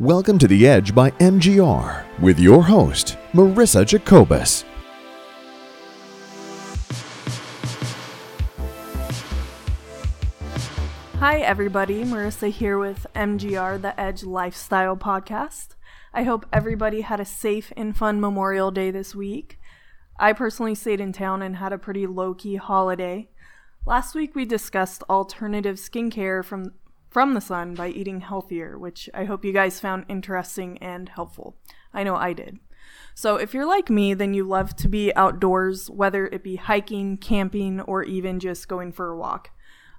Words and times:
Welcome 0.00 0.40
to 0.40 0.48
The 0.48 0.66
Edge 0.66 0.92
by 0.92 1.12
MGR 1.12 2.18
with 2.18 2.40
your 2.40 2.64
host, 2.64 3.16
Marissa 3.32 3.86
Jacobus. 3.86 4.64
Hi, 11.20 11.38
everybody. 11.38 12.02
Marissa 12.02 12.50
here 12.50 12.76
with 12.76 13.06
MGR, 13.14 13.80
the 13.80 13.98
Edge 13.98 14.24
Lifestyle 14.24 14.96
Podcast. 14.96 15.76
I 16.12 16.24
hope 16.24 16.44
everybody 16.52 17.02
had 17.02 17.20
a 17.20 17.24
safe 17.24 17.72
and 17.76 17.96
fun 17.96 18.20
Memorial 18.20 18.72
Day 18.72 18.90
this 18.90 19.14
week. 19.14 19.60
I 20.18 20.32
personally 20.32 20.74
stayed 20.74 21.00
in 21.00 21.12
town 21.12 21.40
and 21.40 21.58
had 21.58 21.72
a 21.72 21.78
pretty 21.78 22.08
low 22.08 22.34
key 22.34 22.56
holiday. 22.56 23.28
Last 23.86 24.16
week 24.16 24.34
we 24.34 24.44
discussed 24.44 25.04
alternative 25.08 25.76
skincare 25.76 26.44
from 26.44 26.72
from 27.14 27.32
the 27.34 27.40
sun 27.40 27.74
by 27.74 27.88
eating 27.88 28.20
healthier, 28.20 28.76
which 28.76 29.08
I 29.14 29.22
hope 29.24 29.44
you 29.44 29.52
guys 29.52 29.78
found 29.78 30.04
interesting 30.08 30.76
and 30.78 31.08
helpful. 31.08 31.56
I 31.94 32.02
know 32.02 32.16
I 32.16 32.32
did. 32.32 32.58
So, 33.14 33.36
if 33.36 33.54
you're 33.54 33.64
like 33.64 33.88
me, 33.88 34.14
then 34.14 34.34
you 34.34 34.42
love 34.42 34.74
to 34.76 34.88
be 34.88 35.14
outdoors, 35.14 35.88
whether 35.88 36.26
it 36.26 36.42
be 36.42 36.56
hiking, 36.56 37.16
camping, 37.16 37.80
or 37.82 38.02
even 38.02 38.40
just 38.40 38.66
going 38.66 38.90
for 38.90 39.10
a 39.10 39.16
walk. 39.16 39.50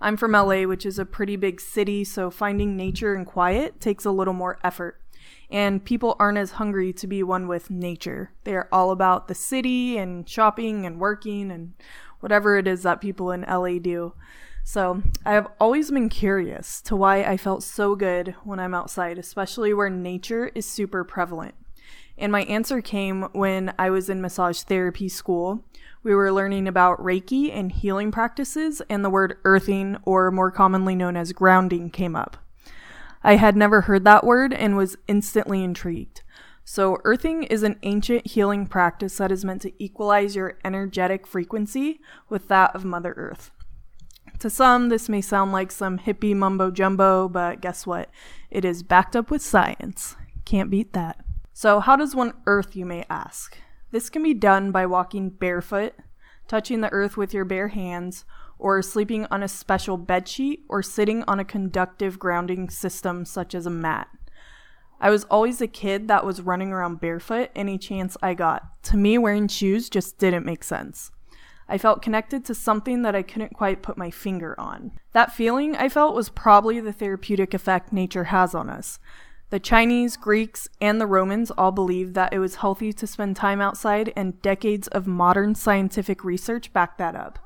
I'm 0.00 0.16
from 0.16 0.32
LA, 0.32 0.64
which 0.64 0.84
is 0.84 0.98
a 0.98 1.06
pretty 1.06 1.36
big 1.36 1.60
city, 1.60 2.02
so 2.02 2.32
finding 2.32 2.76
nature 2.76 3.14
and 3.14 3.24
quiet 3.24 3.80
takes 3.80 4.04
a 4.04 4.10
little 4.10 4.34
more 4.34 4.58
effort. 4.64 5.00
And 5.48 5.84
people 5.84 6.16
aren't 6.18 6.38
as 6.38 6.52
hungry 6.52 6.92
to 6.94 7.06
be 7.06 7.22
one 7.22 7.46
with 7.46 7.70
nature. 7.70 8.32
They're 8.42 8.68
all 8.74 8.90
about 8.90 9.28
the 9.28 9.36
city 9.36 9.96
and 9.98 10.28
shopping 10.28 10.84
and 10.84 10.98
working 10.98 11.52
and 11.52 11.74
whatever 12.18 12.58
it 12.58 12.66
is 12.66 12.82
that 12.82 13.00
people 13.00 13.30
in 13.30 13.42
LA 13.42 13.78
do. 13.78 14.14
So, 14.66 15.02
I 15.26 15.32
have 15.32 15.48
always 15.60 15.90
been 15.90 16.08
curious 16.08 16.80
to 16.82 16.96
why 16.96 17.22
I 17.22 17.36
felt 17.36 17.62
so 17.62 17.94
good 17.94 18.34
when 18.44 18.58
I'm 18.58 18.74
outside, 18.74 19.18
especially 19.18 19.74
where 19.74 19.90
nature 19.90 20.50
is 20.54 20.64
super 20.64 21.04
prevalent. 21.04 21.54
And 22.16 22.32
my 22.32 22.44
answer 22.44 22.80
came 22.80 23.24
when 23.32 23.74
I 23.78 23.90
was 23.90 24.08
in 24.08 24.22
massage 24.22 24.62
therapy 24.62 25.10
school. 25.10 25.62
We 26.02 26.14
were 26.14 26.32
learning 26.32 26.66
about 26.66 26.98
Reiki 26.98 27.54
and 27.54 27.70
healing 27.70 28.10
practices, 28.10 28.80
and 28.88 29.04
the 29.04 29.10
word 29.10 29.36
earthing, 29.44 29.98
or 30.04 30.30
more 30.30 30.50
commonly 30.50 30.94
known 30.94 31.14
as 31.14 31.32
grounding, 31.32 31.90
came 31.90 32.16
up. 32.16 32.38
I 33.22 33.36
had 33.36 33.56
never 33.56 33.82
heard 33.82 34.04
that 34.04 34.24
word 34.24 34.54
and 34.54 34.78
was 34.78 34.96
instantly 35.06 35.62
intrigued. 35.62 36.22
So, 36.64 36.98
earthing 37.04 37.42
is 37.42 37.62
an 37.62 37.78
ancient 37.82 38.28
healing 38.28 38.66
practice 38.66 39.18
that 39.18 39.30
is 39.30 39.44
meant 39.44 39.60
to 39.62 39.72
equalize 39.82 40.34
your 40.34 40.58
energetic 40.64 41.26
frequency 41.26 42.00
with 42.30 42.48
that 42.48 42.74
of 42.74 42.86
Mother 42.86 43.12
Earth. 43.18 43.50
To 44.44 44.50
some, 44.50 44.90
this 44.90 45.08
may 45.08 45.22
sound 45.22 45.52
like 45.52 45.72
some 45.72 45.98
hippie 45.98 46.36
mumbo 46.36 46.70
jumbo, 46.70 47.30
but 47.30 47.62
guess 47.62 47.86
what? 47.86 48.10
It 48.50 48.62
is 48.62 48.82
backed 48.82 49.16
up 49.16 49.30
with 49.30 49.40
science. 49.40 50.16
Can't 50.44 50.68
beat 50.68 50.92
that. 50.92 51.24
So, 51.54 51.80
how 51.80 51.96
does 51.96 52.14
one 52.14 52.34
earth, 52.44 52.76
you 52.76 52.84
may 52.84 53.06
ask? 53.08 53.56
This 53.90 54.10
can 54.10 54.22
be 54.22 54.34
done 54.34 54.70
by 54.70 54.84
walking 54.84 55.30
barefoot, 55.30 55.94
touching 56.46 56.82
the 56.82 56.92
earth 56.92 57.16
with 57.16 57.32
your 57.32 57.46
bare 57.46 57.68
hands, 57.68 58.26
or 58.58 58.82
sleeping 58.82 59.26
on 59.30 59.42
a 59.42 59.48
special 59.48 59.98
bedsheet, 59.98 60.58
or 60.68 60.82
sitting 60.82 61.24
on 61.26 61.40
a 61.40 61.44
conductive 61.46 62.18
grounding 62.18 62.68
system 62.68 63.24
such 63.24 63.54
as 63.54 63.64
a 63.64 63.70
mat. 63.70 64.08
I 65.00 65.08
was 65.08 65.24
always 65.30 65.62
a 65.62 65.66
kid 65.66 66.06
that 66.08 66.26
was 66.26 66.42
running 66.42 66.70
around 66.70 67.00
barefoot 67.00 67.48
any 67.56 67.78
chance 67.78 68.14
I 68.22 68.34
got. 68.34 68.82
To 68.82 68.98
me, 68.98 69.16
wearing 69.16 69.48
shoes 69.48 69.88
just 69.88 70.18
didn't 70.18 70.44
make 70.44 70.64
sense. 70.64 71.12
I 71.68 71.78
felt 71.78 72.02
connected 72.02 72.44
to 72.44 72.54
something 72.54 73.02
that 73.02 73.14
I 73.14 73.22
couldn't 73.22 73.54
quite 73.54 73.82
put 73.82 73.96
my 73.96 74.10
finger 74.10 74.58
on. 74.58 74.92
That 75.12 75.32
feeling 75.32 75.76
I 75.76 75.88
felt 75.88 76.14
was 76.14 76.28
probably 76.28 76.80
the 76.80 76.92
therapeutic 76.92 77.54
effect 77.54 77.92
nature 77.92 78.24
has 78.24 78.54
on 78.54 78.68
us. 78.68 78.98
The 79.50 79.60
Chinese, 79.60 80.16
Greeks, 80.16 80.68
and 80.80 81.00
the 81.00 81.06
Romans 81.06 81.50
all 81.52 81.70
believed 81.70 82.14
that 82.14 82.32
it 82.32 82.38
was 82.38 82.56
healthy 82.56 82.92
to 82.92 83.06
spend 83.06 83.36
time 83.36 83.60
outside, 83.60 84.12
and 84.16 84.40
decades 84.42 84.88
of 84.88 85.06
modern 85.06 85.54
scientific 85.54 86.24
research 86.24 86.72
back 86.72 86.98
that 86.98 87.14
up. 87.14 87.38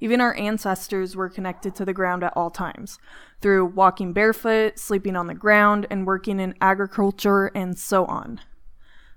Even 0.00 0.20
our 0.20 0.36
ancestors 0.36 1.16
were 1.16 1.28
connected 1.28 1.74
to 1.74 1.84
the 1.84 1.92
ground 1.92 2.22
at 2.22 2.32
all 2.36 2.50
times 2.50 2.98
through 3.40 3.66
walking 3.66 4.12
barefoot, 4.12 4.78
sleeping 4.78 5.16
on 5.16 5.26
the 5.26 5.34
ground, 5.34 5.86
and 5.90 6.06
working 6.06 6.38
in 6.38 6.54
agriculture, 6.60 7.46
and 7.54 7.78
so 7.78 8.04
on. 8.06 8.40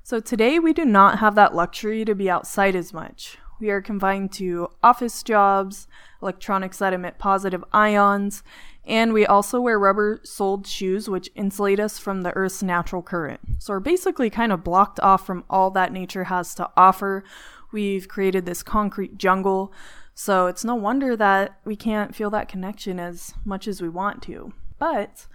So 0.03 0.19
today 0.19 0.57
we 0.57 0.73
do 0.73 0.83
not 0.83 1.19
have 1.19 1.35
that 1.35 1.53
luxury 1.53 2.03
to 2.05 2.15
be 2.15 2.29
outside 2.29 2.75
as 2.75 2.91
much. 2.91 3.37
We 3.61 3.69
are 3.69 3.79
confined 3.79 4.31
to 4.33 4.69
office 4.81 5.21
jobs, 5.21 5.87
electronics 6.19 6.79
that 6.79 6.93
emit 6.93 7.19
positive 7.19 7.63
ions, 7.71 8.41
and 8.83 9.13
we 9.13 9.23
also 9.23 9.61
wear 9.61 9.77
rubber 9.77 10.19
soled 10.23 10.65
shoes 10.65 11.07
which 11.07 11.29
insulate 11.35 11.79
us 11.79 11.99
from 11.99 12.23
the 12.23 12.31
Earth's 12.31 12.63
natural 12.63 13.03
current. 13.03 13.39
So 13.59 13.73
we're 13.73 13.79
basically 13.79 14.31
kind 14.31 14.51
of 14.51 14.63
blocked 14.63 14.99
off 15.01 15.27
from 15.27 15.43
all 15.47 15.69
that 15.71 15.93
nature 15.93 16.23
has 16.23 16.55
to 16.55 16.71
offer. 16.75 17.23
We've 17.71 18.07
created 18.07 18.47
this 18.47 18.63
concrete 18.63 19.19
jungle, 19.19 19.71
so 20.15 20.47
it's 20.47 20.65
no 20.65 20.73
wonder 20.73 21.15
that 21.15 21.59
we 21.63 21.75
can't 21.75 22.15
feel 22.15 22.31
that 22.31 22.49
connection 22.49 22.99
as 22.99 23.35
much 23.45 23.67
as 23.67 23.79
we 23.79 23.89
want 23.89 24.23
to. 24.23 24.53
But 24.79 25.27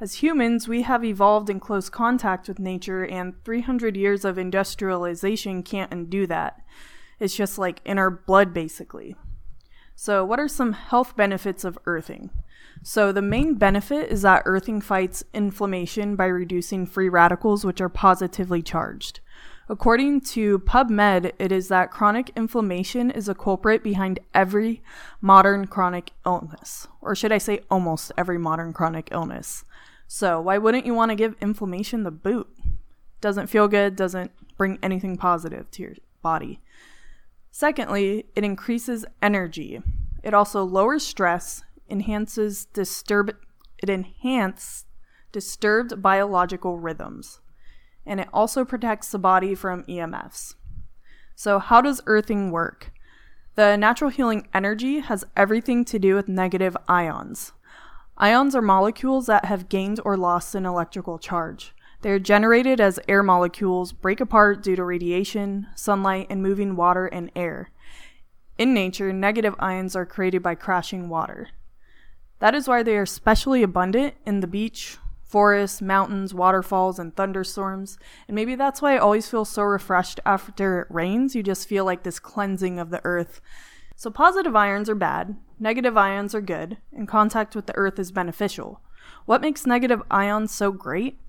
as 0.00 0.22
humans, 0.22 0.68
we 0.68 0.82
have 0.82 1.04
evolved 1.04 1.50
in 1.50 1.58
close 1.58 1.88
contact 1.88 2.46
with 2.46 2.60
nature, 2.60 3.04
and 3.04 3.34
300 3.44 3.96
years 3.96 4.24
of 4.24 4.38
industrialization 4.38 5.64
can't 5.64 5.92
undo 5.92 6.28
that. 6.28 6.60
It's 7.22 7.36
just 7.36 7.56
like 7.56 7.80
in 7.84 7.98
our 7.98 8.10
blood, 8.10 8.52
basically. 8.52 9.14
So, 9.94 10.24
what 10.24 10.40
are 10.40 10.48
some 10.48 10.72
health 10.72 11.14
benefits 11.16 11.62
of 11.62 11.78
earthing? 11.86 12.30
So, 12.82 13.12
the 13.12 13.22
main 13.22 13.54
benefit 13.54 14.10
is 14.10 14.22
that 14.22 14.42
earthing 14.44 14.80
fights 14.80 15.22
inflammation 15.32 16.16
by 16.16 16.26
reducing 16.26 16.84
free 16.84 17.08
radicals, 17.08 17.64
which 17.64 17.80
are 17.80 17.88
positively 17.88 18.60
charged. 18.60 19.20
According 19.68 20.22
to 20.32 20.58
PubMed, 20.58 21.30
it 21.38 21.52
is 21.52 21.68
that 21.68 21.92
chronic 21.92 22.32
inflammation 22.34 23.08
is 23.12 23.28
a 23.28 23.36
culprit 23.36 23.84
behind 23.84 24.18
every 24.34 24.82
modern 25.20 25.68
chronic 25.68 26.10
illness, 26.26 26.88
or 27.00 27.14
should 27.14 27.30
I 27.30 27.38
say 27.38 27.60
almost 27.70 28.10
every 28.18 28.36
modern 28.36 28.72
chronic 28.72 29.10
illness. 29.12 29.64
So, 30.08 30.40
why 30.40 30.58
wouldn't 30.58 30.86
you 30.86 30.94
want 30.94 31.10
to 31.10 31.14
give 31.14 31.36
inflammation 31.40 32.02
the 32.02 32.10
boot? 32.10 32.48
Doesn't 33.20 33.46
feel 33.46 33.68
good, 33.68 33.94
doesn't 33.94 34.32
bring 34.56 34.80
anything 34.82 35.16
positive 35.16 35.70
to 35.70 35.82
your 35.82 35.94
body. 36.20 36.58
Secondly, 37.54 38.24
it 38.34 38.44
increases 38.44 39.04
energy. 39.20 39.82
It 40.24 40.32
also 40.32 40.64
lowers 40.64 41.06
stress, 41.06 41.62
enhances 41.88 42.64
disturb 42.64 43.36
it 43.78 43.90
enhance 43.90 44.86
disturbed 45.32 46.00
biological 46.00 46.78
rhythms. 46.78 47.40
And 48.06 48.20
it 48.20 48.28
also 48.32 48.64
protects 48.64 49.10
the 49.10 49.18
body 49.18 49.54
from 49.54 49.84
EMFs. 49.84 50.54
So 51.34 51.58
how 51.58 51.82
does 51.82 52.00
earthing 52.06 52.50
work? 52.50 52.90
The 53.54 53.76
natural 53.76 54.10
healing 54.10 54.48
energy 54.54 55.00
has 55.00 55.24
everything 55.36 55.84
to 55.86 55.98
do 55.98 56.14
with 56.14 56.28
negative 56.28 56.76
ions. 56.88 57.52
Ions 58.16 58.54
are 58.54 58.62
molecules 58.62 59.26
that 59.26 59.44
have 59.44 59.68
gained 59.68 60.00
or 60.04 60.16
lost 60.16 60.54
an 60.54 60.64
electrical 60.64 61.18
charge. 61.18 61.74
They 62.02 62.10
are 62.10 62.18
generated 62.18 62.80
as 62.80 63.00
air 63.08 63.22
molecules 63.22 63.92
break 63.92 64.20
apart 64.20 64.62
due 64.62 64.74
to 64.74 64.84
radiation, 64.84 65.68
sunlight, 65.76 66.26
and 66.28 66.42
moving 66.42 66.74
water 66.74 67.06
and 67.06 67.30
air. 67.36 67.70
In 68.58 68.74
nature, 68.74 69.12
negative 69.12 69.54
ions 69.60 69.94
are 69.94 70.04
created 70.04 70.42
by 70.42 70.56
crashing 70.56 71.08
water. 71.08 71.48
That 72.40 72.56
is 72.56 72.66
why 72.66 72.82
they 72.82 72.96
are 72.96 73.02
especially 73.02 73.62
abundant 73.62 74.14
in 74.26 74.40
the 74.40 74.48
beach, 74.48 74.98
forests, 75.24 75.80
mountains, 75.80 76.34
waterfalls, 76.34 76.98
and 76.98 77.14
thunderstorms. 77.14 77.98
And 78.26 78.34
maybe 78.34 78.56
that's 78.56 78.82
why 78.82 78.94
I 78.94 78.98
always 78.98 79.28
feel 79.28 79.44
so 79.44 79.62
refreshed 79.62 80.18
after 80.26 80.80
it 80.80 80.88
rains. 80.90 81.36
You 81.36 81.44
just 81.44 81.68
feel 81.68 81.84
like 81.84 82.02
this 82.02 82.18
cleansing 82.18 82.80
of 82.80 82.90
the 82.90 83.00
earth. 83.04 83.40
So, 83.94 84.10
positive 84.10 84.56
ions 84.56 84.90
are 84.90 84.96
bad, 84.96 85.36
negative 85.60 85.96
ions 85.96 86.34
are 86.34 86.40
good, 86.40 86.78
and 86.92 87.06
contact 87.06 87.54
with 87.54 87.66
the 87.66 87.76
earth 87.76 88.00
is 88.00 88.10
beneficial. 88.10 88.80
What 89.24 89.40
makes 89.40 89.66
negative 89.66 90.02
ions 90.10 90.50
so 90.50 90.72
great? 90.72 91.20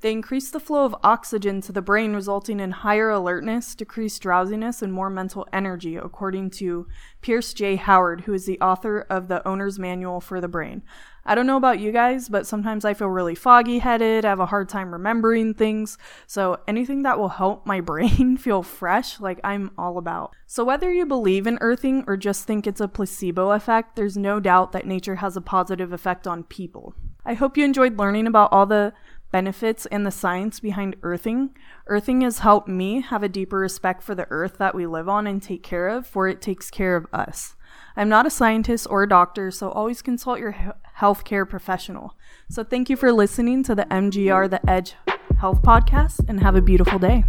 They 0.00 0.12
increase 0.12 0.50
the 0.50 0.60
flow 0.60 0.86
of 0.86 0.96
oxygen 1.04 1.60
to 1.62 1.72
the 1.72 1.82
brain, 1.82 2.14
resulting 2.14 2.58
in 2.58 2.70
higher 2.70 3.10
alertness, 3.10 3.74
decreased 3.74 4.22
drowsiness, 4.22 4.80
and 4.80 4.92
more 4.92 5.10
mental 5.10 5.46
energy, 5.52 5.96
according 5.96 6.50
to 6.52 6.86
Pierce 7.20 7.52
J. 7.52 7.76
Howard, 7.76 8.22
who 8.22 8.32
is 8.32 8.46
the 8.46 8.58
author 8.60 9.02
of 9.10 9.28
The 9.28 9.46
Owner's 9.46 9.78
Manual 9.78 10.22
for 10.22 10.40
the 10.40 10.48
Brain. 10.48 10.82
I 11.26 11.34
don't 11.34 11.46
know 11.46 11.58
about 11.58 11.80
you 11.80 11.92
guys, 11.92 12.30
but 12.30 12.46
sometimes 12.46 12.86
I 12.86 12.94
feel 12.94 13.08
really 13.08 13.34
foggy 13.34 13.80
headed, 13.80 14.24
I 14.24 14.30
have 14.30 14.40
a 14.40 14.46
hard 14.46 14.70
time 14.70 14.90
remembering 14.90 15.52
things, 15.52 15.98
so 16.26 16.58
anything 16.66 17.02
that 17.02 17.18
will 17.18 17.28
help 17.28 17.66
my 17.66 17.80
brain 17.82 18.38
feel 18.38 18.62
fresh, 18.62 19.20
like 19.20 19.38
I'm 19.44 19.70
all 19.76 19.98
about. 19.98 20.34
So, 20.46 20.64
whether 20.64 20.90
you 20.90 21.04
believe 21.04 21.46
in 21.46 21.58
earthing 21.60 22.04
or 22.06 22.16
just 22.16 22.46
think 22.46 22.66
it's 22.66 22.80
a 22.80 22.88
placebo 22.88 23.50
effect, 23.50 23.96
there's 23.96 24.16
no 24.16 24.40
doubt 24.40 24.72
that 24.72 24.86
nature 24.86 25.16
has 25.16 25.36
a 25.36 25.42
positive 25.42 25.92
effect 25.92 26.26
on 26.26 26.44
people. 26.44 26.94
I 27.24 27.34
hope 27.34 27.58
you 27.58 27.66
enjoyed 27.66 27.98
learning 27.98 28.26
about 28.26 28.50
all 28.50 28.64
the 28.64 28.94
benefits 29.30 29.86
and 29.86 30.04
the 30.04 30.10
science 30.10 30.60
behind 30.60 30.96
earthing. 31.02 31.50
Earthing 31.86 32.20
has 32.22 32.40
helped 32.40 32.68
me 32.68 33.00
have 33.00 33.22
a 33.22 33.28
deeper 33.28 33.58
respect 33.58 34.02
for 34.02 34.14
the 34.14 34.26
earth 34.30 34.58
that 34.58 34.74
we 34.74 34.86
live 34.86 35.08
on 35.08 35.26
and 35.26 35.42
take 35.42 35.62
care 35.62 35.88
of, 35.88 36.06
for 36.06 36.28
it 36.28 36.40
takes 36.40 36.70
care 36.70 36.96
of 36.96 37.06
us. 37.12 37.54
I'm 37.96 38.08
not 38.08 38.26
a 38.26 38.30
scientist 38.30 38.86
or 38.90 39.02
a 39.02 39.08
doctor, 39.08 39.50
so 39.50 39.70
always 39.70 40.02
consult 40.02 40.38
your 40.38 40.74
healthcare 40.98 41.48
professional. 41.48 42.16
So 42.48 42.64
thank 42.64 42.90
you 42.90 42.96
for 42.96 43.12
listening 43.12 43.62
to 43.64 43.74
the 43.74 43.84
MGR 43.84 44.50
The 44.50 44.68
Edge 44.68 44.94
Health 45.38 45.62
Podcast 45.62 46.28
and 46.28 46.40
have 46.40 46.56
a 46.56 46.62
beautiful 46.62 46.98
day. 46.98 47.24